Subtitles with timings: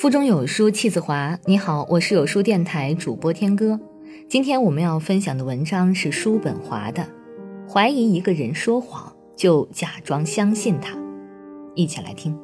[0.00, 1.38] 腹中有书气自华。
[1.44, 3.78] 你好，我是有书电台主播天歌。
[4.30, 7.02] 今天我们要分享的文章是叔本华的
[7.70, 10.96] 《怀疑一个人说谎，就假装相信他》。
[11.74, 12.34] 一起来听。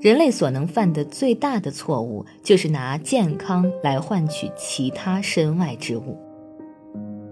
[0.00, 6.16] 人类所能犯的最大的错误，就是拿健康来换取其他身外之物。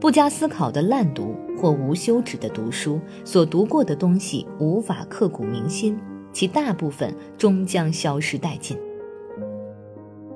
[0.01, 5.97] 不加思考的烂读或无休止的读书，所读过的东西无法刻骨铭心。
[6.33, 8.77] 其大部分终将消失殆尽。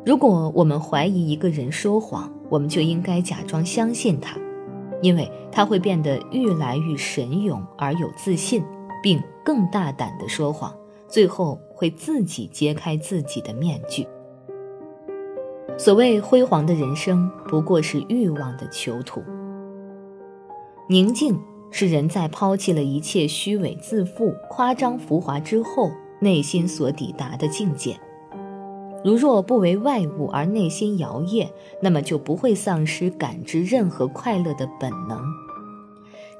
[0.04, 4.36] 如果我们怀疑一个人说谎，我们就应该假装相信他，
[5.02, 8.62] 因为他会变得愈来愈神勇而有自信，
[9.02, 10.72] 并更大胆地说谎，
[11.08, 14.06] 最后会自己揭开自己的面具。
[15.76, 19.22] 所谓辉煌的人生，不过是欲望的囚徒。
[20.88, 21.36] 宁静。
[21.70, 27.98] 是人在抛弃了一切虚伪自负、夸张浮华之后，内心所抵达的境界。
[29.04, 31.48] 如若不为外物而内心摇曳，
[31.80, 35.20] 那么就不会丧失感知任何快乐的本能。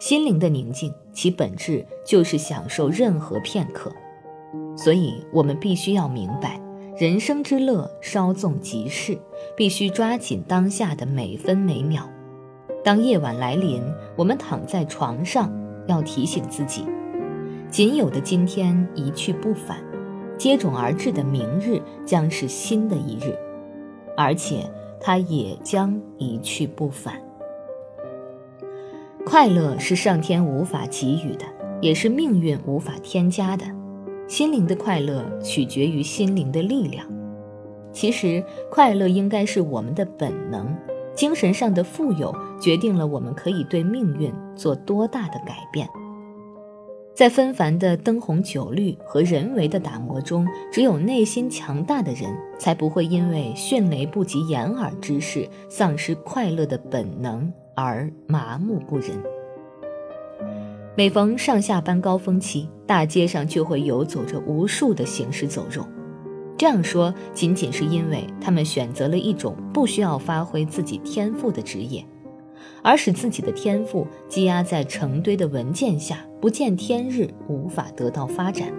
[0.01, 3.93] 心灵的宁静，其本质就是享受任何片刻。
[4.77, 6.61] 所以，我们必须要明白，
[6.99, 9.19] 人生之乐稍纵即逝，
[9.57, 12.09] 必须抓紧当下的每分每秒。
[12.87, 13.83] 当夜晚来临，
[14.15, 15.53] 我们躺在床上，
[15.89, 16.85] 要提醒自己，
[17.69, 19.79] 仅有的今天一去不返，
[20.39, 23.37] 接踵而至的明日将是新的一日，
[24.17, 24.71] 而且
[25.01, 27.21] 它也将一去不返。
[29.25, 31.45] 快乐是上天无法给予的，
[31.81, 33.67] 也是命运无法添加的。
[34.29, 37.05] 心灵的快乐取决于心灵的力量。
[37.91, 40.73] 其实，快乐应该是我们的本能。
[41.17, 45.89] 精神上的富有决定了我们可以对命运做多大的改变。
[47.15, 59.19] 在纷繁的灯红酒绿和人为的打磨中，只有内心强大的人才不会因为迅雷不及掩耳之势丧失快乐的本能而麻木不仁。
[60.95, 65.83] 每逢上下班高峰期，大街上就会游走着无数的行尸走肉。
[66.59, 72.05] 这样说，仅仅是因为他们选择了一种不需要发挥自己天赋的职业，
[72.83, 78.73] 而使自己的天赋积压在成堆的文件下，不见天日，无法得到发展。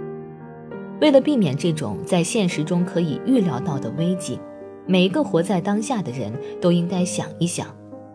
[1.00, 4.40] 为了避免这种在现实中可以预料到的危机，
[4.88, 7.68] 每一个活在当下的人都应该想一想：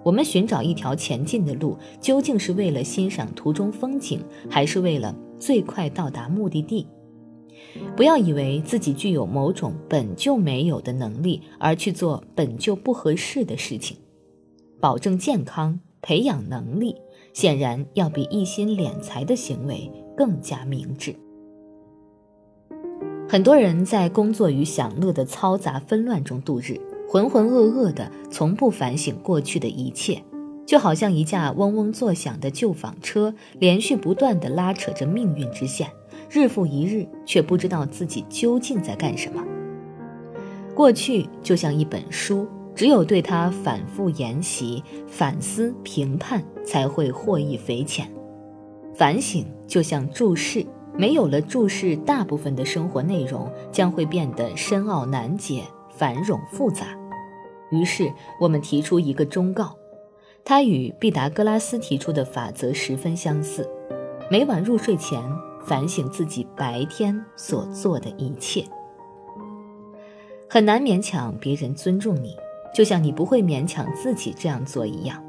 [0.03, 6.89] 我们寻找一条前进的路，究竟是为了欣赏途中风景，还是为了最快到达目的地？
[7.97, 13.97] 不要以为自己具有某种本就没有的能力，而去做本就不合适的事情。
[14.81, 16.97] 保证健康、培养能力，
[17.33, 21.15] 显然要比一心敛财的行为更加明智。
[23.29, 26.79] 很多人在工作与享乐的嘈杂纷乱中度日，
[27.09, 30.23] 浑浑噩噩的，从不反省过去的一切，
[30.73, 35.87] 就好像一架嗡嗡作响的旧纺车，连续不断的拉扯着命运之线。
[36.31, 39.45] 日复一日，却不知道自己究竟在干什么。
[40.75, 48.11] 过去就像一本书，只有对它反复研习、反思、评判，才会获益匪浅。
[48.95, 50.65] 反省就像注释，
[50.97, 56.87] 没有了注释，大部分的生活内容将会变得深奥难解、繁冗复杂。
[57.71, 59.77] 于是，我们提出一个忠告，
[60.45, 63.69] 它与毕达哥拉斯提出的法则十分相似：
[64.31, 65.23] 每晚入睡前。
[65.65, 68.65] 反省自己白天所做的一切，
[70.51, 72.37] 很难勉强别人尊重你，
[72.75, 75.23] 就像你不会勉强自己这样做一样。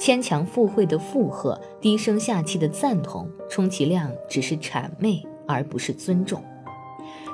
[0.00, 6.42] 牵强附会的附和，低声下气的赞同，充其量只是谄媚，而不是尊重。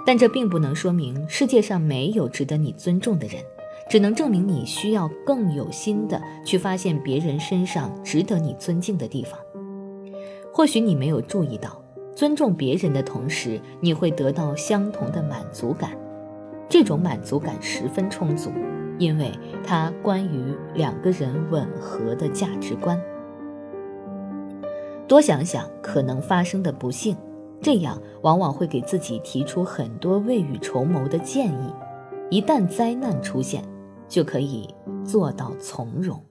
[0.04, 3.40] 但这并不能说明世界上没有值得你尊重的人，
[3.88, 9.38] 只能证明你需要更有心的去发现别人身上值得你尊敬的地方。
[10.52, 11.82] 或许你没有注意到。
[12.14, 15.92] 尊重别人的同时，你会得到相同的满足感，
[16.68, 18.50] 这种满足感十分充足，
[18.98, 19.32] 因为
[19.64, 23.00] 它关于两个人吻合的价值观。
[25.08, 27.16] 多想想可能发生的不幸，
[27.62, 31.72] 这样往往会给自己提出很多未雨绸缪的建议，
[32.28, 33.64] 一旦灾难出现，
[34.08, 34.68] 就可以
[35.04, 36.22] 做到从容。